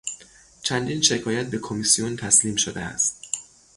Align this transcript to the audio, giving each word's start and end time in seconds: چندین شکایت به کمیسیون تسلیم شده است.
چندین 0.63 1.01
شکایت 1.01 1.49
به 1.49 1.59
کمیسیون 1.59 2.15
تسلیم 2.15 2.55
شده 2.55 2.81
است. 2.81 3.23